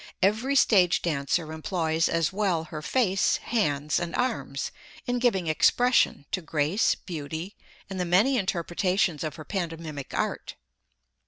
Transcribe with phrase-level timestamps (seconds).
[0.23, 4.71] Every stage dancer employs as well her face, hands and arms
[5.05, 7.55] in giving expression to grace, beauty,
[7.87, 10.55] and the many interpretations of her pantomimic art.